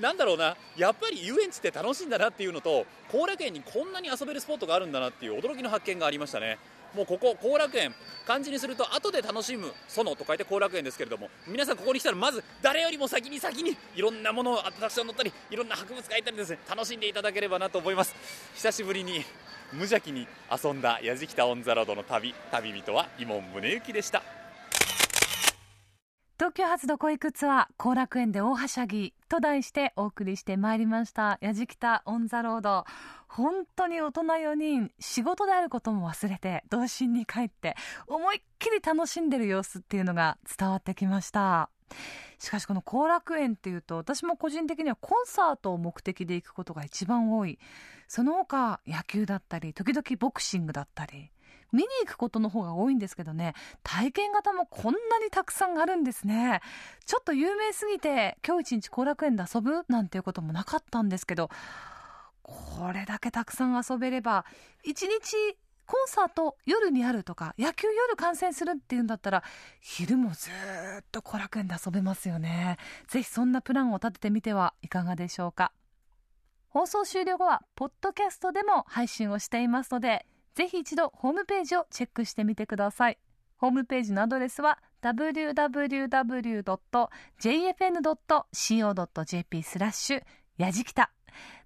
[0.00, 6.58] なんだろうなやっぱり遊園地って楽しいんだなっていうのと後楽園にこんなに遊べるスポットがあるんだなっていう驚きの発見がありましたね。
[6.94, 7.94] もうここ後楽園
[8.26, 18.14] 漢字にすると後で楽しむ園と書いて後楽園ですけれども皆さんここに来たらまず誰よりも先に先にいろんなものをアトラクション乗ったりいろんな博物館行ったりですね楽しんでいただければなと思います。
[18.54, 19.24] 久しぶりに
[19.72, 24.22] 無邪気に遊んだやじきたオンザロードの旅旅人は伊門宗行でした。
[26.40, 32.86] 東京発どこ行くツアー後楽園で大はしゃぎと題してお送りしてまいりましたやじきたオンザロード
[33.28, 41.68] 本当に大人4人仕事であることも忘れて童心に帰って思いっきり楽しんでる様子っていうのが伝わってきました。
[42.38, 47.58] しかしこの後楽園っていうと私も個人的にはコンサートを目的で行くことが一番多い。
[48.08, 51.30] その他野球だったり時々ボクシングだったり
[51.72, 53.54] 見に行くことの方が多いんですけどね。
[53.84, 56.60] 体験型もこんなにたくさんあるんですね。
[57.06, 61.50] ちょっと有名すぎて今日一日後楽園で遊ぶなんていうこともなかったんですけど
[62.42, 64.44] これだけたくさん遊べれば
[64.82, 65.56] 一日
[65.90, 69.42] コンサート夜にあるとか野球夜観戦するっていうんだったら
[69.80, 70.48] 昼もず
[71.00, 72.76] っと後楽園で遊べますよね。
[73.08, 75.72] ぜひそんなプランを立ててみてはいかがでしょうか。
[76.68, 83.18] 放送終了後はポッドキャストでも配信をしていますのでぜひ一度ホームページをチェックしてみてください。
[83.56, 85.62] ホームページのアドレスは www.jfn.co.jp
[89.64, 90.22] スラッシュ
[90.56, 91.10] やじきた。